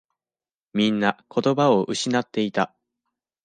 [0.73, 2.73] みんな言葉を失っていた。